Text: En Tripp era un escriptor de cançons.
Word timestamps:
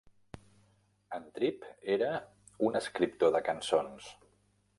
En 1.17 1.27
Tripp 1.35 1.67
era 1.99 2.09
un 2.71 2.81
escriptor 2.81 3.37
de 3.37 3.45
cançons. 3.53 4.11